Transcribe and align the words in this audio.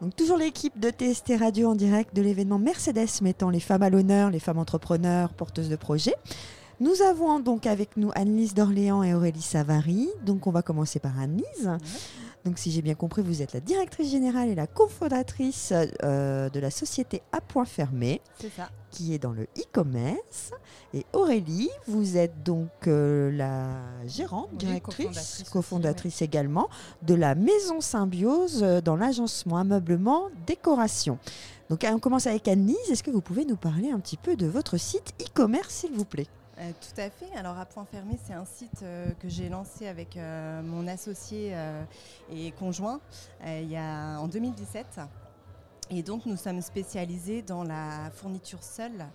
Donc 0.00 0.14
toujours 0.14 0.36
l'équipe 0.36 0.78
de 0.78 0.90
TST 0.90 1.32
Radio 1.40 1.70
en 1.70 1.74
direct 1.74 2.14
de 2.14 2.22
l'événement 2.22 2.58
Mercedes 2.58 3.20
mettant 3.20 3.50
les 3.50 3.58
femmes 3.58 3.82
à 3.82 3.90
l'honneur, 3.90 4.30
les 4.30 4.38
femmes 4.38 4.58
entrepreneurs, 4.58 5.30
porteuses 5.30 5.68
de 5.68 5.76
projets. 5.76 6.14
Nous 6.78 7.02
avons 7.02 7.40
donc 7.40 7.66
avec 7.66 7.96
nous 7.96 8.12
Annelise 8.14 8.54
d'Orléans 8.54 9.02
et 9.02 9.12
Aurélie 9.12 9.42
Savary. 9.42 10.08
Donc 10.24 10.46
on 10.46 10.52
va 10.52 10.62
commencer 10.62 11.00
par 11.00 11.18
Annelise. 11.18 11.70
Donc 12.48 12.58
si 12.58 12.70
j'ai 12.70 12.80
bien 12.80 12.94
compris, 12.94 13.20
vous 13.20 13.42
êtes 13.42 13.52
la 13.52 13.60
directrice 13.60 14.10
générale 14.10 14.48
et 14.48 14.54
la 14.54 14.66
cofondatrice 14.66 15.74
euh, 16.02 16.48
de 16.48 16.58
la 16.58 16.70
société 16.70 17.20
à 17.30 17.42
point 17.42 17.66
fermé. 17.66 18.22
C'est 18.40 18.48
ça. 18.48 18.70
Qui 18.90 19.12
est 19.12 19.18
dans 19.18 19.32
le 19.34 19.42
e-commerce. 19.58 20.52
Et 20.94 21.04
Aurélie, 21.12 21.68
vous 21.86 22.16
êtes 22.16 22.42
donc 22.42 22.70
euh, 22.86 23.30
la 23.32 23.66
gérante, 24.06 24.48
directrice, 24.54 25.44
cofondatrice 25.52 26.22
également 26.22 26.70
de 27.02 27.14
la 27.14 27.34
maison 27.34 27.82
Symbiose 27.82 28.62
euh, 28.62 28.80
dans 28.80 28.96
l'agencement, 28.96 29.58
ameublement, 29.58 30.28
décoration. 30.46 31.18
Donc 31.68 31.84
on 31.86 31.98
commence 31.98 32.26
avec 32.26 32.48
Annelise. 32.48 32.78
Est-ce 32.90 33.02
que 33.02 33.10
vous 33.10 33.20
pouvez 33.20 33.44
nous 33.44 33.56
parler 33.56 33.90
un 33.90 34.00
petit 34.00 34.16
peu 34.16 34.36
de 34.36 34.46
votre 34.46 34.78
site 34.78 35.12
e-commerce, 35.20 35.74
s'il 35.74 35.92
vous 35.92 36.06
plaît? 36.06 36.28
Euh, 36.60 36.72
tout 36.80 37.00
à 37.00 37.08
fait. 37.08 37.30
Alors 37.36 37.56
à 37.58 37.66
Point 37.66 37.84
Fermé, 37.84 38.18
c'est 38.24 38.32
un 38.32 38.44
site 38.44 38.82
euh, 38.82 39.10
que 39.20 39.28
j'ai 39.28 39.48
lancé 39.48 39.86
avec 39.86 40.16
euh, 40.16 40.60
mon 40.62 40.88
associé 40.88 41.54
et 42.32 42.50
conjoint 42.52 43.00
en 43.44 44.28
2017. 44.28 45.00
Et 45.90 46.02
donc 46.02 46.26
nous 46.26 46.36
sommes 46.36 46.60
spécialisés 46.60 47.42
dans 47.42 47.62
la 47.62 48.10
fourniture 48.12 48.62
seule 48.62 49.06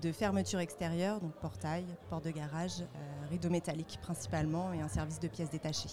de 0.00 0.12
fermeture 0.12 0.60
extérieure, 0.60 1.20
donc 1.20 1.32
portail, 1.32 1.84
porte 2.08 2.24
de 2.24 2.30
garage, 2.30 2.84
rideau 3.28 3.50
métallique 3.50 3.98
principalement 4.00 4.72
et 4.72 4.80
un 4.80 4.88
service 4.88 5.20
de 5.20 5.28
pièces 5.28 5.50
détachées. 5.50 5.90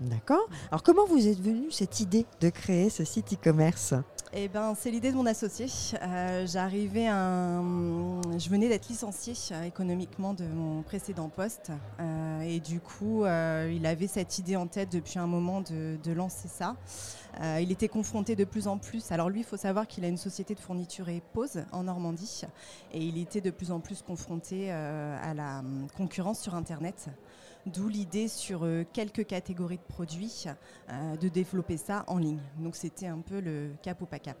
D'accord. 0.00 0.48
Alors 0.70 0.82
comment 0.82 1.06
vous 1.06 1.28
êtes 1.28 1.40
venu 1.40 1.70
cette 1.70 2.00
idée 2.00 2.26
de 2.40 2.48
créer 2.48 2.90
ce 2.90 3.04
site 3.04 3.34
e-commerce? 3.34 3.94
Eh 4.34 4.48
ben, 4.48 4.74
c'est 4.74 4.90
l'idée 4.90 5.10
de 5.10 5.16
mon 5.16 5.26
associé. 5.26 5.66
Euh, 6.00 6.46
j'arrivais 6.46 7.04
je 7.04 8.48
venais 8.48 8.70
d'être 8.70 8.88
licenciée 8.88 9.34
euh, 9.52 9.64
économiquement 9.64 10.32
de 10.32 10.44
mon 10.44 10.80
précédent 10.80 11.28
poste, 11.28 11.70
euh, 12.00 12.40
et 12.40 12.58
du 12.58 12.80
coup, 12.80 13.26
il 13.26 13.84
avait 13.84 14.06
cette 14.06 14.38
idée 14.38 14.56
en 14.56 14.66
tête 14.66 14.90
depuis 14.90 15.18
un 15.18 15.26
moment 15.26 15.60
de, 15.60 15.98
de 16.02 16.12
lancer 16.12 16.48
ça. 16.48 16.76
il 17.60 17.70
était 17.70 17.88
confronté 17.88 18.34
de 18.34 18.44
plus 18.44 18.68
en 18.68 18.78
plus. 18.78 19.12
Alors 19.12 19.28
lui, 19.28 19.40
il 19.40 19.46
faut 19.46 19.58
savoir 19.58 19.86
qu'il 19.86 20.02
a 20.06 20.08
une 20.08 20.16
société 20.16 20.54
de 20.54 20.60
fourniture 20.60 21.10
et 21.10 21.22
pose 21.34 21.64
en 21.70 21.82
Normandie, 21.82 22.42
et 22.92 23.04
il 23.04 23.18
était 23.18 23.42
de 23.42 23.50
plus 23.50 23.70
en 23.70 23.80
plus 23.80 24.00
confronté 24.00 24.70
à 24.70 25.34
la 25.34 25.58
hum, 25.58 25.88
concurrence 25.94 26.40
sur 26.40 26.54
Internet. 26.54 27.10
D'où 27.66 27.88
l'idée 27.88 28.26
sur 28.26 28.64
euh, 28.64 28.84
quelques 28.92 29.24
catégories 29.24 29.78
de 29.78 29.94
produits 29.94 30.46
euh, 30.88 31.16
de 31.16 31.28
développer 31.28 31.76
ça 31.76 32.04
en 32.08 32.18
ligne. 32.18 32.40
Donc 32.58 32.74
c'était 32.74 33.06
un 33.06 33.20
peu 33.20 33.40
le 33.40 33.70
cap 33.82 34.00
ou 34.02 34.06
pas 34.06 34.18
cap. 34.18 34.36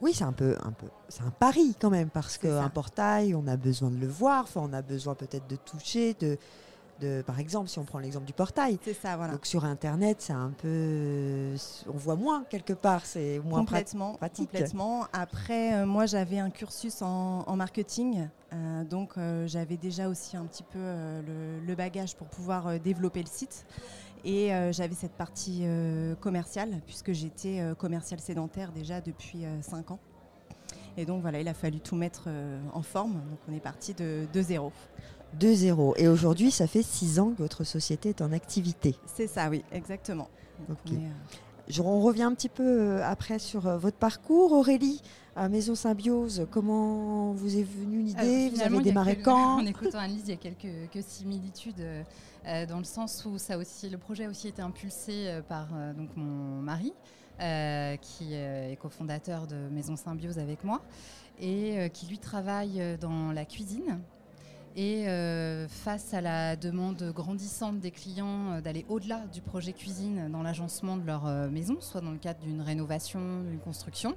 Oui, 0.00 0.12
c'est 0.14 0.24
un 0.24 0.32
peu, 0.32 0.56
un 0.62 0.72
peu, 0.72 0.86
c'est 1.08 1.22
un 1.22 1.30
pari 1.30 1.76
quand 1.78 1.90
même 1.90 2.10
parce 2.10 2.38
qu'un 2.38 2.68
portail, 2.70 3.34
on 3.34 3.46
a 3.46 3.56
besoin 3.56 3.90
de 3.90 3.98
le 3.98 4.08
voir, 4.08 4.46
on 4.56 4.72
a 4.72 4.82
besoin 4.82 5.14
peut-être 5.14 5.46
de 5.46 5.56
toucher, 5.56 6.14
de, 6.14 6.38
par 7.26 7.38
exemple, 7.38 7.68
si 7.68 7.78
on 7.78 7.84
prend 7.84 7.98
l'exemple 7.98 8.26
du 8.26 8.32
portail. 8.32 8.78
C'est 8.84 8.94
ça, 8.94 9.16
voilà. 9.16 9.32
Donc 9.32 9.46
sur 9.46 9.64
Internet, 9.64 10.18
c'est 10.20 10.32
un 10.32 10.50
peu, 10.50 11.54
on 11.88 11.96
voit 11.96 12.16
moins 12.16 12.44
quelque 12.44 12.72
part, 12.72 13.04
c'est 13.04 13.40
moins 13.40 13.60
complètement, 13.60 14.14
pratique. 14.14 14.50
Complètement. 14.50 15.06
Après, 15.12 15.74
euh, 15.74 15.86
moi, 15.86 16.06
j'avais 16.06 16.38
un 16.38 16.50
cursus 16.50 17.02
en, 17.02 17.56
marketing, 17.56 18.28
euh, 18.52 18.84
donc 18.84 19.12
euh, 19.16 19.46
j'avais 19.46 19.76
déjà 19.76 20.08
aussi 20.08 20.36
un 20.36 20.44
petit 20.44 20.62
peu 20.62 20.78
le, 20.78 21.74
bagage 21.74 22.16
pour 22.16 22.26
pouvoir 22.26 22.78
développer 22.80 23.20
le 23.20 23.28
site. 23.28 23.64
Et 24.22 24.50
j'avais 24.72 24.94
cette 24.94 25.14
partie 25.14 25.64
commerciale, 26.20 26.82
puisque 26.84 27.12
j'étais 27.12 27.62
commercial 27.78 28.20
sédentaire 28.20 28.70
déjà 28.70 29.00
depuis 29.00 29.44
5 29.62 29.92
ans. 29.92 29.98
Et 30.98 31.06
donc 31.06 31.22
voilà, 31.22 31.40
il 31.40 31.48
a 31.48 31.54
fallu 31.54 31.80
tout 31.80 31.96
mettre 31.96 32.28
en 32.74 32.82
forme. 32.82 33.14
Donc 33.14 33.38
on 33.48 33.54
est 33.54 33.60
parti 33.60 33.94
de, 33.94 34.26
de 34.30 34.42
zéro. 34.42 34.72
De 35.38 35.52
zéro. 35.52 35.94
Et 35.96 36.08
aujourd'hui, 36.08 36.50
ça 36.50 36.66
fait 36.66 36.82
six 36.82 37.20
ans 37.20 37.30
que 37.30 37.38
votre 37.38 37.64
société 37.64 38.08
est 38.08 38.20
en 38.20 38.32
activité. 38.32 38.96
C'est 39.06 39.28
ça, 39.28 39.48
oui, 39.48 39.64
exactement. 39.72 40.28
Euh, 40.68 40.74
Je, 41.68 41.82
on 41.82 42.00
revient 42.00 42.24
un 42.24 42.34
petit 42.34 42.48
peu 42.48 42.64
euh, 42.64 43.04
après 43.04 43.38
sur 43.38 43.66
euh, 43.66 43.78
votre 43.78 43.96
parcours. 43.96 44.52
Aurélie, 44.52 45.00
à 45.36 45.48
Maison 45.48 45.74
Symbiose, 45.74 46.46
comment 46.50 47.32
vous 47.32 47.56
est 47.56 47.62
venue 47.62 48.00
l'idée? 48.00 48.50
Vous 48.50 48.60
avez 48.60 48.80
démarré 48.80 49.18
quand? 49.18 49.56
En 49.62 49.66
écoutant 49.66 49.98
Annelise, 49.98 50.24
il 50.26 50.30
y 50.30 50.32
a 50.32 50.36
quelques, 50.36 51.04
similitudes 51.04 51.82
dans 52.44 52.78
le 52.78 52.84
sens 52.84 53.24
où 53.26 53.38
ça 53.38 53.58
aussi, 53.58 53.88
le 53.88 53.98
projet 53.98 54.24
a 54.24 54.30
aussi 54.30 54.48
été 54.48 54.62
impulsé 54.62 55.40
par 55.48 55.68
donc 55.96 56.16
mon 56.16 56.60
mari, 56.62 56.92
qui 57.38 58.34
est 58.34 58.78
cofondateur 58.80 59.46
de 59.46 59.68
Maison 59.70 59.94
Symbiose 59.94 60.38
avec 60.38 60.64
moi, 60.64 60.80
et 61.38 61.90
qui 61.92 62.06
lui 62.06 62.18
travaille 62.18 62.98
dans 63.00 63.30
la 63.30 63.44
cuisine. 63.44 64.00
Et 64.76 65.08
euh, 65.08 65.66
face 65.66 66.14
à 66.14 66.20
la 66.20 66.54
demande 66.54 67.12
grandissante 67.12 67.80
des 67.80 67.90
clients 67.90 68.52
euh, 68.52 68.60
d'aller 68.60 68.86
au-delà 68.88 69.26
du 69.26 69.40
projet 69.40 69.72
cuisine 69.72 70.30
dans 70.30 70.44
l'agencement 70.44 70.96
de 70.96 71.04
leur 71.04 71.26
euh, 71.26 71.48
maison, 71.48 71.78
soit 71.80 72.00
dans 72.00 72.12
le 72.12 72.18
cadre 72.18 72.38
d'une 72.40 72.60
rénovation, 72.60 73.42
d'une 73.42 73.58
construction, 73.58 74.14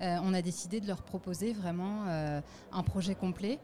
on 0.00 0.32
a 0.32 0.42
décidé 0.42 0.78
de 0.78 0.86
leur 0.86 1.02
proposer 1.02 1.52
vraiment 1.52 2.04
un 2.06 2.82
projet 2.84 3.16
complet 3.16 3.58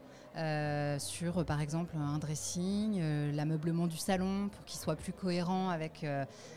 sur, 0.99 1.45
par 1.45 1.61
exemple, 1.61 1.95
un 1.95 2.17
dressing, 2.17 2.99
l'ameublement 3.31 3.87
du 3.87 3.95
salon 3.95 4.49
pour 4.49 4.65
qu'il 4.65 4.77
soit 4.77 4.97
plus 4.97 5.13
cohérent 5.13 5.69
avec 5.69 6.05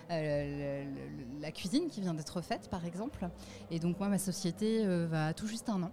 la 0.09 1.53
cuisine 1.53 1.87
qui 1.87 2.01
vient 2.01 2.15
d'être 2.15 2.41
faite, 2.41 2.69
par 2.71 2.85
exemple. 2.85 3.29
Et 3.71 3.79
donc, 3.79 4.01
moi, 4.01 4.09
ma 4.09 4.19
société 4.19 4.85
va 5.07 5.33
tout 5.33 5.47
juste 5.47 5.69
un 5.69 5.85
an. 5.85 5.93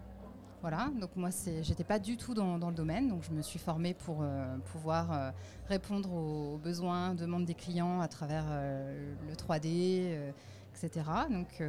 Voilà, 0.68 0.90
donc 1.00 1.12
moi, 1.16 1.30
j'étais 1.62 1.84
pas 1.84 2.00
du 2.00 2.18
tout 2.18 2.34
dans, 2.34 2.58
le 2.58 2.74
domaine, 2.74 3.08
donc 3.08 3.22
je 3.22 3.30
me 3.30 3.44
suis 3.44 3.60
formée 3.60 3.94
pour 3.94 4.24
euh, 4.24 4.58
pouvoir 4.74 5.12
euh, 5.12 5.30
répondre 5.70 6.12
aux, 6.12 6.58
besoins, 6.58 7.14
demandes 7.14 7.46
des 7.46 7.54
clients 7.54 8.02
à 8.02 8.08
travers 8.08 8.46
euh, 8.50 9.14
le 9.30 9.36
3D, 9.36 10.34
etc. 10.76 11.06
Donc, 11.30 11.62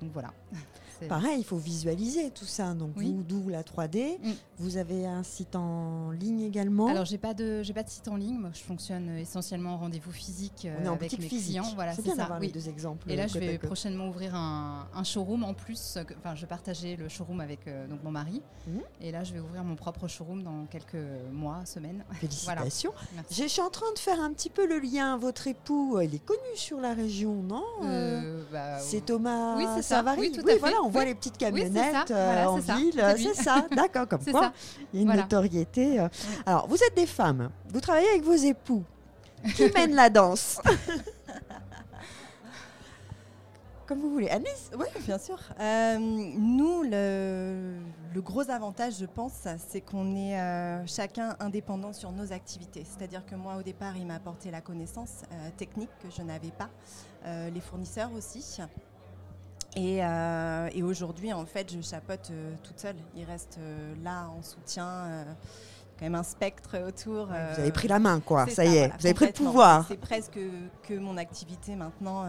donc 0.00 0.10
voilà. 0.12 0.32
Pareil, 1.08 1.38
il 1.38 1.44
faut 1.44 1.56
visualiser 1.56 2.30
tout 2.30 2.44
ça. 2.44 2.74
Donc, 2.74 2.94
d'où 3.26 3.48
la 3.48 3.62
3D. 3.62 4.18
Mm. 4.22 4.32
Vous 4.58 4.76
avez 4.76 5.06
un 5.06 5.22
site 5.22 5.56
en 5.56 6.10
ligne 6.10 6.42
également 6.42 6.86
Alors, 6.86 7.04
j'ai 7.04 7.18
pas 7.18 7.34
de, 7.34 7.62
j'ai 7.62 7.72
pas 7.72 7.82
de 7.82 7.88
site 7.88 8.08
en 8.08 8.16
ligne. 8.16 8.38
Moi, 8.38 8.50
je 8.52 8.60
fonctionne 8.60 9.08
essentiellement 9.18 9.74
en 9.74 9.78
rendez-vous 9.78 10.12
physique 10.12 10.68
On 10.80 10.84
est 10.84 10.88
en 10.88 10.94
avec 10.94 11.18
mes 11.18 11.28
physique. 11.28 11.60
clients. 11.60 11.72
Voilà, 11.74 11.92
c'est 11.94 12.02
bien 12.02 12.16
d'avoir 12.16 12.40
les 12.40 12.48
deux 12.48 12.68
exemples. 12.68 13.10
Et 13.10 13.16
là, 13.16 13.26
je 13.26 13.38
vais 13.38 13.58
prochainement 13.58 14.08
ouvrir 14.08 14.34
un, 14.34 15.04
showroom 15.04 15.44
en 15.44 15.54
plus. 15.54 15.98
Enfin, 16.18 16.34
je 16.34 16.46
partageais 16.46 16.96
le 16.96 17.08
showroom 17.08 17.40
avec 17.40 17.66
euh, 17.66 17.86
donc 17.86 18.02
mon 18.02 18.10
mari. 18.10 18.40
Mm. 18.66 18.78
Et 19.00 19.12
là, 19.12 19.24
je 19.24 19.34
vais 19.34 19.40
ouvrir 19.40 19.64
mon 19.64 19.76
propre 19.76 20.08
showroom 20.08 20.42
dans 20.42 20.66
quelques 20.66 20.96
mois, 21.32 21.64
semaines. 21.66 22.04
Félicitations. 22.20 22.92
Je 23.30 23.44
suis 23.44 23.60
en 23.60 23.70
train 23.70 23.92
de 23.94 23.98
faire 23.98 24.20
un 24.20 24.32
petit 24.32 24.50
peu 24.50 24.66
le 24.66 24.78
lien. 24.78 25.18
Votre 25.18 25.48
époux, 25.48 26.00
il 26.00 26.14
est 26.14 26.24
connu 26.24 26.40
sur 26.54 26.80
la 26.80 26.94
région, 26.94 27.42
non 27.42 27.64
euh, 27.82 28.44
bah, 28.54 28.78
C'est 28.78 29.04
Thomas 29.04 29.56
oui, 29.56 29.66
Savary. 29.82 30.20
Oui, 30.20 30.32
tout 30.32 30.46
à 30.46 30.52
fait. 30.52 30.58
voilà, 30.58 30.76
on 30.84 30.88
voit 30.88 31.04
les 31.04 31.16
petites 31.16 31.36
camionnettes 31.36 32.12
euh, 32.12 32.44
en 32.44 32.58
ville. 32.58 33.04
C'est 33.16 33.34
ça, 33.34 33.66
d'accord, 33.74 34.06
comme 34.06 34.24
quoi 34.30 34.52
il 34.92 35.02
y 35.02 35.02
a 35.02 35.12
une 35.12 35.20
notoriété. 35.20 35.98
Euh. 35.98 36.08
Alors, 36.46 36.68
vous 36.68 36.76
êtes 36.76 36.94
des 36.94 37.06
femmes, 37.06 37.50
vous 37.68 37.80
travaillez 37.80 38.08
avec 38.10 38.22
vos 38.22 38.34
époux. 38.36 38.84
Qui 39.56 39.64
mène 39.74 39.96
la 39.96 40.08
danse? 40.08 40.60
Comme 43.86 44.00
vous 44.00 44.10
voulez. 44.10 44.28
Anis 44.28 44.70
Oui, 44.78 44.86
bien 45.04 45.18
sûr. 45.18 45.38
Euh, 45.60 45.98
nous, 45.98 46.82
le, 46.82 47.80
gros 48.20 48.48
avantage, 48.50 48.94
je 48.98 49.06
pense, 49.06 49.46
c'est 49.68 49.80
qu'on 49.80 50.16
est, 50.16 50.86
chacun 50.86 51.36
indépendant 51.40 51.92
sur 51.92 52.10
nos 52.12 52.32
activités. 52.32 52.84
C'est-à-dire 52.84 53.24
que 53.26 53.34
moi, 53.34 53.56
au 53.56 53.62
départ, 53.62 53.96
il 53.96 54.06
m'a 54.06 54.14
apporté 54.14 54.50
la 54.50 54.60
connaissance 54.60 55.22
technique 55.56 55.90
que 56.02 56.10
je 56.10 56.22
n'avais 56.22 56.52
pas, 56.52 56.70
les 57.24 57.60
fournisseurs 57.60 58.12
aussi. 58.12 58.60
Euh, 59.76 60.68
et, 60.72 60.82
aujourd'hui, 60.82 61.32
en 61.32 61.44
fait, 61.46 61.72
je 61.72 61.80
chapote 61.80 62.28
euh, 62.30 62.54
toute 62.62 62.78
seule. 62.78 62.96
Il 63.16 63.24
reste 63.24 63.58
euh, 63.58 63.94
là 64.02 64.28
en 64.28 64.42
soutien. 64.42 65.26
Quand 65.98 66.06
même 66.06 66.14
un 66.14 66.22
spectre 66.22 66.78
autour. 66.86 67.26
vous 67.26 67.60
avez 67.60 67.72
pris 67.72 67.88
la 67.88 67.98
main, 67.98 68.20
quoi. 68.20 68.46
Ça, 68.48 68.64
y 68.64 68.76
est, 68.76 68.88
vous 68.98 69.06
avez 69.06 69.14
pris 69.14 69.26
le 69.26 69.32
pouvoir. 69.32 69.86
C'est 69.88 69.96
presque 69.96 70.38
que 70.82 70.94
mon 70.94 71.16
activité 71.16 71.76
maintenant 71.76 72.24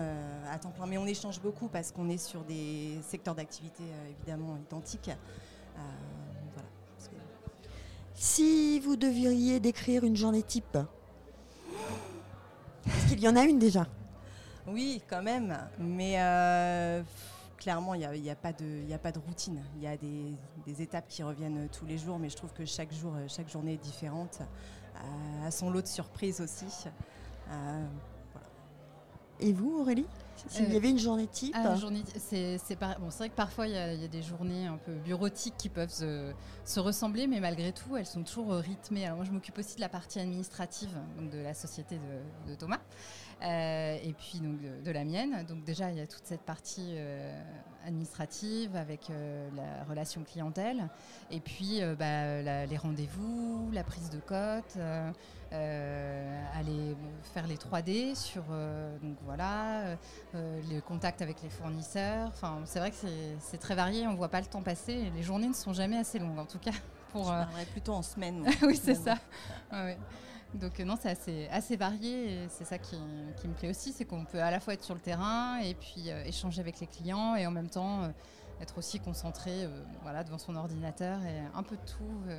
à 0.52 0.58
temps 0.58 0.72
plein. 0.72 0.86
Mais 0.86 0.98
on 0.98 1.06
échange 1.08 1.42
beaucoup 1.42 1.68
parce 1.68 1.92
qu'on 1.92 2.10
est 2.10 2.18
sur 2.18 2.42
des 2.42 3.00
secteurs 3.02 3.36
d'activité 3.36 3.84
évidemment 4.10 4.58
identiques. 4.58 5.12
Si 8.14 8.80
vous 8.80 8.96
deviez 8.96 9.60
décrire 9.60 10.06
une 10.06 10.16
journée 10.16 10.42
type, 10.42 10.78
est-ce 12.88 13.10
qu'il 13.10 13.20
y 13.20 13.28
en 13.28 13.36
a 13.36 13.44
une 13.44 13.60
déjà? 13.60 13.88
Oui, 14.68 15.02
quand 15.10 15.22
même. 15.22 15.58
Mais 15.80 16.16
clairement, 17.66 17.96
il 17.96 18.22
n'y 18.22 18.30
a, 18.30 18.34
a, 18.34 18.36
pas 18.36 18.54
de, 18.54 18.94
a 18.94 19.00
pas 19.00 19.12
de 19.12 19.18
routine. 19.18 19.60
Il 19.78 19.82
y 19.82 19.88
a 19.88 19.98
des, 19.98 20.82
étapes 20.84 21.08
qui 21.08 21.24
reviennent 21.24 21.68
tous 21.70 21.88
les 21.88 21.98
jours, 21.98 22.20
mais 22.20 22.30
je 22.30 22.36
trouve 22.36 22.54
que 22.54 22.64
chaque 22.64 22.94
jour, 22.94 23.16
chaque 23.28 23.50
journée 23.50 23.74
est 23.74 23.84
différente, 23.84 24.42
euh, 24.42 25.48
à 25.48 25.50
son 25.50 25.72
lot 25.72 25.82
de 25.82 25.88
surprises 25.88 26.42
aussi. 26.42 26.68
Euh, 27.50 27.88
Et 29.40 29.52
vous, 29.52 29.80
Aurélie? 29.80 30.06
S'il 30.48 30.72
y 30.72 30.78
avait 30.78 30.92
une 30.92 31.00
journée 31.00 31.26
type 31.26 31.56
ah, 31.58 31.76
C'est 32.20 32.80
bon, 32.80 33.10
vrai 33.10 33.30
que 33.30 33.36
parfois, 33.36 33.66
il 33.66 33.74
y, 33.74 33.78
a 33.78 34.08
des 34.08 34.22
journées 34.22 34.68
un 34.68 34.78
peu 34.78 34.94
bureautiques 34.94 35.58
qui 35.58 35.70
peuvent 35.70 35.90
se, 35.90 36.80
ressembler, 36.80 37.26
mais 37.26 37.40
malgré 37.40 37.72
tout, 37.72 37.98
elles 37.98 38.06
sont 38.06 38.22
toujours 38.22 38.52
rythmées. 38.52 39.06
Alors 39.06 39.18
moi, 39.18 39.26
je 39.26 39.32
m'occupe 39.32 39.58
aussi 39.58 39.76
de 39.78 39.82
la 39.82 39.90
partie 39.90 40.20
administrative 40.20 40.92
donc 41.18 41.32
de 41.32 41.40
la 41.40 41.56
société 41.56 41.98
de, 42.48 42.54
Thomas. 42.54 42.82
Et 43.42 44.14
puis 44.18 44.40
donc 44.40 44.58
de, 44.84 44.92
la 44.92 45.04
mienne. 45.04 45.46
Donc 45.48 45.64
déjà, 45.64 45.92
il 45.92 45.98
y 45.98 46.02
a 46.02 46.08
toute 46.08 46.26
cette 46.26 46.42
partie 46.42 46.96
administrative 47.86 48.76
avec 48.76 49.10
la 49.56 49.84
relation 49.84 50.24
clientèle, 50.24 50.90
et 51.32 51.40
puis 51.40 51.82
bah, 52.00 52.66
les 52.66 52.78
rendez-vous, 52.78 53.70
la 53.72 53.84
prise 53.84 54.10
de 54.10 54.20
cote, 54.20 54.78
euh, 55.54 56.44
aller 56.56 56.96
faire 57.34 57.48
les 57.48 57.56
3D 57.56 58.16
sur 58.16 58.44
euh, 58.52 58.98
donc 58.98 59.16
voilà, 59.24 59.96
euh, 60.34 60.62
le 60.70 60.82
contact 60.82 61.22
avec 61.22 61.42
les 61.44 61.50
fournisseurs. 61.50 62.30
Enfin, 62.30 62.62
c'est 62.66 62.80
vrai 62.80 62.92
que 62.92 62.98
c'est 63.40 63.58
très 63.58 63.76
varié, 63.76 64.08
on 64.08 64.14
ne 64.14 64.18
voit 64.18 64.30
pas 64.30 64.42
le 64.42 64.48
temps 64.48 64.62
passer. 64.62 65.12
Les 65.16 65.24
journées 65.24 65.48
ne 65.48 65.54
sont 65.54 65.74
jamais 65.74 65.98
assez 65.98 66.20
longues, 66.20 66.40
en 66.40 66.46
tout 66.46 66.60
cas. 66.60 66.72
Pour, 67.12 67.32
Je 67.32 67.66
plutôt 67.72 67.94
en 67.94 68.02
semaine. 68.02 68.46
oui, 68.64 68.76
c'est 68.82 68.96
ça. 68.96 69.18
Donc 70.56 70.80
non, 70.80 70.96
c'est 71.00 71.10
assez, 71.10 71.48
assez 71.52 71.76
varié 71.76 72.34
et 72.34 72.48
c'est 72.50 72.66
ça 72.66 72.78
qui, 72.78 72.98
qui, 73.38 73.48
me 73.48 73.54
plaît 73.54 73.70
aussi, 73.70 73.92
c'est 73.92 74.06
qu'on 74.06 74.26
peut 74.26 74.42
à 74.42 74.52
la 74.52 74.60
fois 74.60 74.74
être 74.74 74.84
sur 74.84 74.96
le 74.96 75.02
terrain 75.02 75.60
et 75.60 75.74
puis 75.74 76.10
échanger 76.26 76.62
avec 76.62 76.80
les 76.80 76.88
clients 76.88 77.36
et 77.36 77.46
en 77.46 77.52
même 77.52 77.70
temps 77.70 78.10
être 78.62 78.78
aussi 78.78 79.00
concentré 79.00 79.68
voilà, 80.02 80.24
devant 80.24 80.38
son 80.38 80.56
ordinateur 80.56 81.20
et 81.24 81.42
un 81.54 81.64
peu 81.64 81.76
de 81.76 81.82
tout 81.86 82.36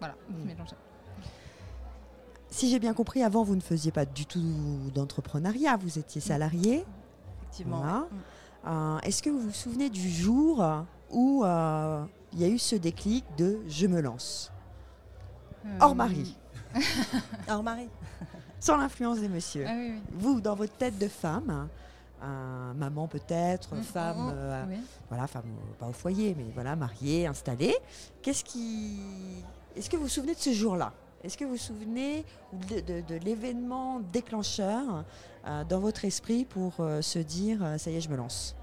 voilà, 0.00 0.16
mmh. 0.28 0.44
mélanger. 0.44 0.76
Si 2.54 2.70
j'ai 2.70 2.78
bien 2.78 2.94
compris, 2.94 3.24
avant, 3.24 3.42
vous 3.42 3.56
ne 3.56 3.60
faisiez 3.60 3.90
pas 3.90 4.04
du 4.04 4.26
tout 4.26 4.40
d'entrepreneuriat, 4.94 5.76
vous 5.76 5.98
étiez 5.98 6.20
salarié. 6.20 6.84
Effectivement. 7.40 7.82
Mm. 7.82 8.06
Euh, 8.68 8.98
est-ce 9.00 9.24
que 9.24 9.30
vous 9.30 9.40
vous 9.40 9.52
souvenez 9.52 9.90
du 9.90 10.08
jour 10.08 10.64
où 11.10 11.44
euh, 11.44 12.04
il 12.32 12.40
y 12.40 12.44
a 12.44 12.48
eu 12.48 12.58
ce 12.58 12.76
déclic 12.76 13.24
de 13.36 13.58
je 13.66 13.88
me 13.88 14.00
lance 14.00 14.52
euh, 15.66 15.78
Hors 15.80 15.96
mari. 15.96 16.36
Hors 17.48 17.62
mari. 17.62 17.88
Sans 18.60 18.76
l'influence 18.76 19.20
des 19.20 19.28
messieurs. 19.28 19.66
Ah 19.68 19.74
vous, 20.12 20.40
dans 20.40 20.54
votre 20.54 20.72
tête 20.74 20.98
de 20.98 21.08
femme, 21.08 21.68
maman 22.74 23.06
peut-être, 23.06 23.74
mm. 23.74 23.82
femme, 23.82 24.34
mm. 24.68 24.82
voilà, 25.08 25.26
femme 25.26 25.44
pas 25.78 25.86
au 25.86 25.92
foyer, 25.92 26.34
mais 26.36 26.46
voilà, 26.54 26.74
mariée, 26.74 27.26
installée. 27.26 27.76
Qu'est-ce 28.22 28.44
qui, 28.44 28.98
est-ce 29.76 29.90
que 29.90 29.96
vous 29.96 30.04
vous 30.04 30.08
souvenez 30.08 30.34
de 30.34 30.40
ce 30.40 30.52
jour-là? 30.52 30.92
Est-ce 31.24 31.38
que 31.38 31.44
vous 31.44 31.52
vous 31.52 31.56
souvenez 31.56 32.22
de, 32.52 33.14
l'événement 33.24 34.00
déclencheur 34.12 35.04
euh, 35.46 35.64
dans 35.64 35.80
votre 35.80 36.04
esprit 36.04 36.44
pour 36.44 36.74
euh, 36.80 37.00
se 37.00 37.18
dire 37.18 37.64
euh, 37.64 37.78
ça 37.78 37.90
y 37.90 37.96
est, 37.96 38.02
je 38.02 38.10
me 38.10 38.16
lance? 38.16 38.54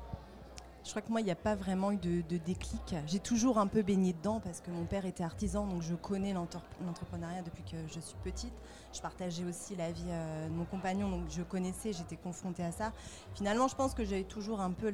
Je 0.84 0.90
crois 0.90 1.02
que 1.02 1.12
moi, 1.12 1.22
il 1.22 1.26
n'y 1.26 1.32
a 1.32 1.36
pas 1.36 1.56
vraiment 1.56 1.92
eu 1.92 1.98
de, 1.98 2.38
déclic. 2.38 2.96
J'ai 3.06 3.20
toujours 3.20 3.58
un 3.60 3.68
peu 3.68 3.82
baigné 3.82 4.14
dedans 4.14 4.40
parce 4.40 4.62
que 4.62 4.72
mon 4.72 4.86
père 4.86 5.06
était 5.06 5.24
artisan, 5.24 5.68
donc 5.68 5.82
je 5.82 5.94
connais 5.94 6.34
l'entrepreneuriat 6.34 7.44
depuis 7.44 7.64
que 7.64 7.78
je 7.88 8.00
suis 8.00 8.18
petite. 8.24 8.54
Je 8.94 9.00
partageais 9.00 9.44
aussi 9.46 9.76
la 9.76 9.92
vie 9.92 10.04
de 10.04 10.50
mon 10.50 10.66
compagnon, 10.66 11.10
donc 11.10 11.30
je 11.30 11.44
connaissais, 11.44 11.94
j'étais 11.94 12.18
confrontée 12.18 12.64
à 12.64 12.72
ça. 12.72 12.94
Finalement, 13.36 13.68
je 13.68 13.76
pense 13.76 13.94
que 13.94 14.04
j'avais 14.04 14.24
toujours 14.24 14.60
un 14.60 14.72
peu 14.72 14.92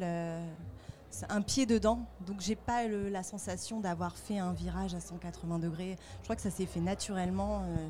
un 1.29 1.41
pied 1.41 1.65
dedans. 1.65 2.05
Donc 2.25 2.41
j'ai 2.41 2.55
pas 2.55 2.87
la 2.87 3.23
sensation 3.23 3.79
d'avoir 3.79 4.17
fait 4.17 4.39
un 4.39 4.53
virage 4.53 4.93
à 4.93 4.99
180 4.99 5.59
degrés. 5.59 5.95
Je 6.19 6.23
crois 6.23 6.35
que 6.35 6.41
ça 6.41 6.51
s'est 6.51 6.65
fait 6.65 6.81
naturellement, 6.81 7.63
euh, 7.63 7.89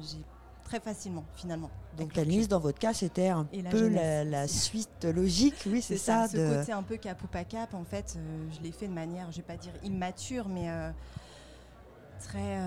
très 0.68 0.80
facilement 0.80 1.24
finalement. 1.36 1.70
Donc 1.98 2.16
la 2.16 2.24
liste 2.24 2.52
dans 2.52 2.60
votre 2.60 2.78
cas 2.78 2.94
c'était 2.94 3.30
un 3.30 3.46
peu 3.72 3.88
la, 3.88 4.48
suite 4.48 5.06
logique, 5.06 5.56
oui 5.66 5.82
c'est 5.82 5.98
ça. 5.98 6.28
Ce 6.28 6.60
côté 6.60 6.72
un 6.72 6.84
peu 6.84 6.98
cap 6.98 7.24
ou 7.24 7.28
pas 7.28 7.44
cap, 7.44 7.74
en 7.74 7.84
fait, 7.84 8.16
euh, 8.18 8.48
je 8.56 8.62
l'ai 8.62 8.72
fait 8.72 8.88
de 8.88 8.94
manière, 8.94 9.32
je 9.32 9.38
vais 9.38 9.44
pas 9.44 9.56
dire 9.56 9.72
immature, 9.84 10.48
mais 10.50 10.70
euh, 10.70 10.92
très 12.20 12.60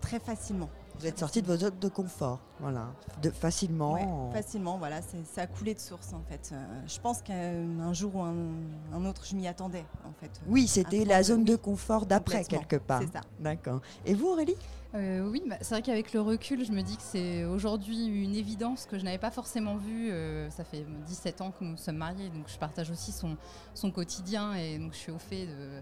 très 0.00 0.18
facilement. 0.18 0.70
Vous 0.98 1.06
êtes 1.06 1.18
sorti 1.18 1.42
de 1.42 1.46
vos 1.46 1.56
zones 1.56 1.78
de 1.80 1.88
confort, 1.88 2.38
voilà, 2.60 2.92
de, 3.22 3.30
facilement. 3.30 4.30
Facilement, 4.32 4.78
voilà, 4.78 5.00
ça 5.02 5.42
a 5.42 5.46
coulé 5.46 5.74
de 5.74 5.80
source 5.80 6.12
en 6.12 6.22
fait. 6.28 6.50
Euh, 6.52 6.64
je 6.86 7.00
pense 7.00 7.22
qu'un 7.22 7.92
jour 7.92 8.16
ou 8.16 8.22
un, 8.22 9.04
autre, 9.04 9.24
je 9.24 9.34
m'y 9.34 9.48
attendais 9.48 9.84
en 10.04 10.12
fait. 10.20 10.30
Oui, 10.46 10.68
c'était 10.68 11.04
la 11.04 11.22
zone 11.22 11.44
de 11.44 11.56
confort 11.56 12.06
d'après 12.06 12.44
quelque 12.44 12.76
part. 12.76 13.00
C'est 13.02 13.12
ça. 13.12 13.22
D'accord. 13.40 13.80
Et 14.04 14.14
vous, 14.14 14.28
Aurélie? 14.28 14.56
Euh, 14.94 15.26
oui, 15.28 15.42
bah, 15.46 15.56
c'est 15.62 15.74
vrai 15.74 15.82
qu'avec 15.82 16.12
le 16.12 16.20
recul, 16.20 16.64
je 16.64 16.72
me 16.72 16.82
dis 16.82 16.96
que 16.96 17.02
c'est 17.02 17.44
aujourd'hui 17.44 18.04
une 18.04 18.34
évidence 18.34 18.86
que 18.86 18.98
je 18.98 19.04
n'avais 19.04 19.18
pas 19.18 19.30
forcément 19.30 19.76
vue. 19.76 20.10
Euh, 20.10 20.50
ça 20.50 20.64
fait 20.64 20.84
17 21.06 21.40
ans 21.40 21.50
que 21.50 21.64
nous 21.64 21.76
sommes 21.78 21.96
mariés, 21.96 22.28
donc 22.28 22.44
je 22.46 22.58
partage 22.58 22.90
aussi 22.90 23.10
son, 23.10 23.36
son 23.74 23.90
quotidien 23.90 24.54
et 24.54 24.78
donc 24.78 24.92
je 24.92 24.98
suis 24.98 25.12
au 25.12 25.18
fait 25.18 25.46
de 25.46 25.80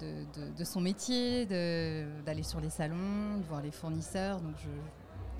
de, 0.00 0.64
son 0.64 0.80
métier, 0.80 1.46
d'aller 1.46 2.42
sur 2.42 2.60
les 2.60 2.70
salons, 2.70 3.38
de 3.38 3.44
voir 3.48 3.62
les 3.62 3.70
fournisseurs. 3.70 4.40
Donc 4.40 4.54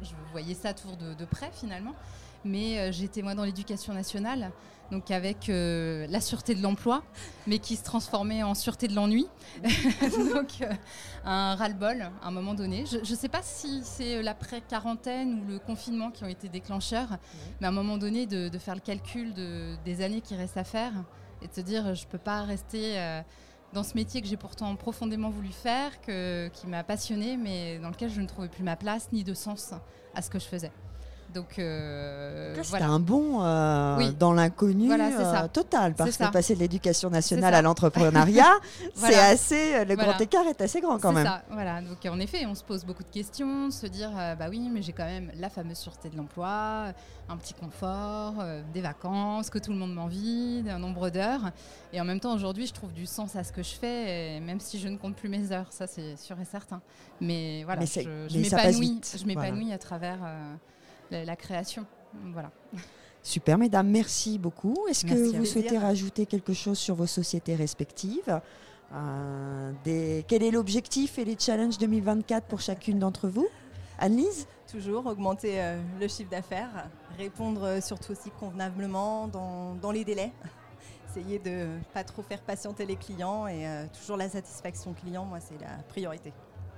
je, 0.03 0.11
voyais 0.33 0.55
ça 0.55 0.75
toujours 0.75 0.97
de, 0.97 1.25
près 1.25 1.51
finalement. 1.53 1.95
Mais 2.45 2.79
euh, 2.79 2.93
j'étais 2.93 3.23
moi 3.23 3.37
dans 3.37 3.45
l'éducation 3.45 3.95
nationale, 3.95 4.51
donc 4.91 5.13
avec 5.13 5.49
euh, 5.49 6.09
la 6.09 6.21
sûreté 6.21 6.57
de 6.57 6.63
l'emploi, 6.63 7.05
mais 7.47 7.61
qui 7.61 7.77
se 7.77 7.85
transformait 7.85 8.43
en 8.43 8.57
sûreté 8.57 8.89
de 8.89 8.97
l'ennui. 8.97 9.29
donc 10.35 10.61
euh, 10.61 10.73
un 11.25 11.55
ras-le-bol 11.55 12.03
à 12.03 12.27
un 12.27 12.31
moment 12.33 12.55
donné. 12.55 12.85
Je 12.85 12.99
ne 12.99 13.17
sais 13.17 13.29
pas 13.29 13.43
si 13.43 13.83
c'est 13.85 14.23
l'après-quarantaine 14.23 15.41
ou 15.41 15.53
le 15.53 15.59
confinement 15.61 16.11
qui 16.11 16.25
ont 16.25 16.29
été 16.29 16.49
déclencheurs, 16.49 17.17
mais 17.61 17.69
à 17.69 17.71
un 17.71 17.75
moment 17.75 17.97
donné 17.97 18.27
de, 18.27 18.59
faire 18.59 18.75
le 18.75 18.81
calcul 18.81 19.33
des 19.85 20.03
années 20.03 20.21
qui 20.21 20.35
restent 20.35 20.57
à 20.57 20.65
faire 20.65 20.93
et 21.43 21.47
de 21.47 21.55
se 21.55 21.61
dire 21.61 21.95
je 21.95 22.05
ne 22.05 22.11
peux 22.11 22.19
pas 22.19 22.43
rester 22.43 22.99
dans 23.73 23.83
ce 23.83 23.95
métier 23.95 24.21
que 24.21 24.29
j'ai 24.29 24.37
pourtant 24.37 24.75
profondément 24.77 25.31
voulu 25.31 25.51
faire, 25.51 25.91
qui 26.01 26.67
m'a 26.67 26.85
passionné, 26.85 27.37
mais 27.37 27.79
dans 27.79 27.89
lequel 27.89 28.11
je 28.11 28.21
ne 28.21 28.27
trouvais 28.27 28.49
plus 28.49 28.63
ma 28.63 28.77
place 28.77 29.09
ni 29.13 29.25
de 29.25 29.35
sens 29.35 29.73
à 30.15 30.23
ce 30.23 30.31
que 30.31 30.39
je 30.39 30.45
faisais. 30.47 30.71
Donc 31.33 31.59
euh, 31.59 32.55
voilà. 32.69 32.89
un 32.89 33.01
bon 33.01 33.43
euh, 33.43 34.13
dans 34.19 34.33
l'inconnu 34.33 34.93
euh, 34.93 35.49
total 35.49 35.95
parce 35.95 36.17
que 36.17 36.31
passer 36.31 36.55
de 36.55 36.61
l'éducation 36.61 37.09
nationale 37.11 37.55
à 37.55 37.63
l'entrepreneuriat, 37.63 38.53
c'est 38.95 39.19
assez 39.19 39.75
euh, 39.75 39.85
le 39.85 39.97
grand 39.97 40.21
écart 40.21 40.47
est 40.47 40.61
assez 40.61 40.81
grand 40.81 40.99
quand 40.99 41.13
même. 41.13 41.25
Ça. 41.25 41.43
Voilà, 41.51 41.81
donc 41.81 42.05
en 42.07 42.19
effet, 42.21 42.45
on 42.47 42.55
se 42.55 42.63
pose 42.63 42.85
beaucoup 42.85 43.03
de 43.03 43.09
questions, 43.09 43.71
se 43.71 43.87
dire 43.87 44.11
bah 44.39 44.47
oui, 44.51 44.69
mais 44.71 44.83
j'ai 44.83 44.93
quand 44.93 45.07
même 45.07 45.31
la 45.39 45.49
fameuse 45.49 45.79
sûreté 45.79 46.11
de 46.11 46.17
l'emploi, 46.17 46.93
un 47.29 47.37
petit 47.37 47.55
confort, 47.55 48.35
des 48.75 48.81
vacances, 48.81 49.49
que 49.49 49.59
tout 49.59 49.71
le 49.71 49.79
monde 49.79 49.95
m'envie, 49.95 50.65
un 50.69 50.79
nombre 50.79 51.09
d'heures, 51.09 51.51
et 51.93 52.01
en 52.01 52.05
même 52.05 52.21
temps 52.21 52.35
aujourd'hui, 52.35 52.67
je 52.67 52.75
trouve 52.75 52.93
du 52.93 53.07
sens 53.07 53.37
à 53.37 53.45
ce 53.45 53.53
que 53.53 53.63
je 53.63 53.75
fais, 53.75 54.41
même 54.41 54.61
si 54.61 54.79
je 54.79 54.89
ne 54.89 54.97
compte 54.97 55.17
plus 55.17 55.29
mes 55.29 55.53
heures, 55.53 55.69
ça 55.71 55.87
c'est 55.87 56.17
sûr 56.17 56.39
et 56.41 56.45
certain. 56.45 56.81
Mais 57.21 57.65
voilà, 57.65 57.85
je, 57.85 58.01
je 58.29 59.27
m'épanouis 59.27 59.73
à 59.73 59.79
travers 59.79 60.19
la, 61.13 61.37
création. 61.37 61.87
Voilà. 62.33 62.51
Super, 63.23 63.59
mesdames, 63.59 63.89
merci 63.89 64.39
beaucoup. 64.39 64.87
Est-ce 64.89 65.05
que 65.05 65.37
vous 65.37 65.45
souhaitez 65.45 65.79
rajouter 65.79 66.27
quelque 66.27 66.53
chose 66.53 66.79
sur 66.79 66.95
vos 66.95 67.07
sociétés 67.07 67.55
respectives? 67.55 68.41
Euh, 68.95 69.73
des... 69.85 70.25
Quel 70.29 70.43
est 70.43 70.51
l'objectif 70.51 71.19
et 71.19 71.25
les 71.25 71.37
challenges 71.39 71.79
2024 71.79 72.47
pour 72.47 72.61
chacune 72.61 72.99
d'entre 72.99 73.29
vous? 73.29 73.49
Annelise? 73.99 74.47
Toujours 74.71 75.07
augmenter 75.07 75.61
euh, 75.63 75.81
le 76.01 76.09
chiffre 76.09 76.31
d'affaires, 76.31 76.89
répondre 77.19 77.63
euh, 77.63 77.81
surtout 77.81 78.13
aussi 78.13 78.31
convenablement 78.31 79.29
dans, 79.29 79.75
dans 79.75 79.93
les 79.93 80.05
délais, 80.05 80.33
essayer 81.11 81.39
de 81.39 81.69
pas 81.95 82.05
trop 82.05 82.23
faire 82.23 82.41
patienter 82.41 82.87
les 82.87 82.97
clients 82.97 83.47
et 83.47 83.67
toujours 83.99 84.17
la 84.17 84.29
satisfaction 84.29 84.95
client, 84.95 85.25
moi 85.25 85.41
c'est 85.41 85.61
la 85.61 85.83
priorité. 85.89 86.33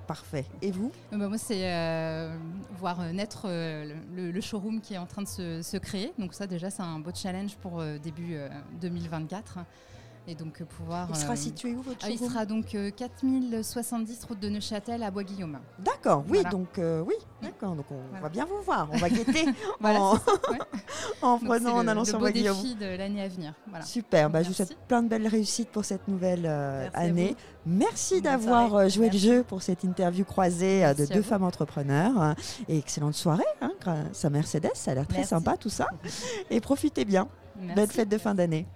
Parfait. 0.07 0.45
Et 0.61 0.71
vous 0.71 0.93
euh, 1.13 1.17
bah, 1.17 1.29
Moi, 1.29 1.39
c'est 1.39 1.73
euh, 1.73 2.37
voir 2.79 3.01
euh, 3.01 3.13
naître 3.13 3.47
le, 3.49 4.41
showroom 4.41 4.81
qui 4.81 4.95
est 4.95 4.99
en 4.99 5.07
train 5.07 5.23
de 5.23 5.29
se, 5.29 5.63
se 5.63 5.77
créer. 5.77 6.13
Donc 6.19 6.35
ça, 6.35 6.47
déjà, 6.47 6.71
c'est 6.71 6.83
un 6.83 6.99
beau 6.99 7.11
challenge 7.15 7.57
pour 7.57 7.83
début 8.03 8.37
2024. 8.81 9.59
Et 10.27 10.35
donc 10.35 10.63
pouvoir. 10.65 11.09
Il 11.11 11.17
sera 11.17 11.37
situé 11.37 11.75
où 11.75 11.83
votre 11.83 12.05
ah, 12.05 12.11
Il 12.11 12.19
sera 12.19 12.47
donc 12.47 12.77
4070 12.97 14.25
route 14.25 14.41
de 14.41 14.49
Neuchâtel 14.49 15.03
à 15.03 15.11
Bois-Guillaume. 15.11 15.59
D'accord, 15.79 16.25
oui, 16.29 16.43
donc 16.51 16.69
oui, 16.79 17.15
d'accord. 17.43 17.75
Donc 17.75 17.87
on 17.91 18.21
va 18.23 18.29
bien 18.29 18.47
vous 18.47 18.63
voir, 18.65 18.89
on 18.93 18.97
va 18.97 19.11
guetter 19.11 19.47
en, 19.85 20.17
en 21.23 21.39
prenant, 21.39 21.75
en 21.75 21.89
allant 21.89 22.05
sur 22.05 22.19
Bois-Guillaume. 22.19 22.57
défi 22.57 22.75
de 22.75 22.97
l'année 22.97 23.23
à 23.23 23.29
venir. 23.29 23.55
Super, 23.85 24.31
bah, 24.31 24.43
je 24.43 24.49
vous 24.49 24.55
souhaite 24.55 24.77
plein 24.89 25.03
de 25.03 25.09
belles 25.09 25.29
réussites 25.29 25.71
pour 25.71 25.85
cette 25.85 26.09
nouvelle 26.09 26.47
année. 26.95 27.37
Merci 27.67 28.21
d'avoir 28.21 28.75
euh, 28.75 28.89
joué 28.89 29.09
le 29.09 29.17
jeu 29.17 29.43
pour 29.43 29.63
cette 29.63 29.85
interview 29.85 30.25
croisée 30.25 30.85
euh, 30.85 30.93
de 30.93 31.07
deux 31.07 31.23
femmes 31.23 31.45
entrepreneurs. 31.45 32.35
Et 32.69 32.79
excellente 32.79 33.15
soirée 33.15 33.43
hein, 33.63 33.73
grâce 33.81 34.25
à 34.25 34.31
Mercedes, 34.31 34.71
ça 34.75 34.91
a 34.91 34.95
l'air 34.95 35.07
très 35.07 35.25
sympa 35.25 35.57
tout 35.57 35.71
ça. 35.71 35.89
Et 36.51 36.61
profitez 36.61 37.05
bien. 37.05 37.29
Belle 37.75 37.91
fête 37.91 38.09
de 38.09 38.19
fin 38.19 38.35
d'année. 38.35 38.67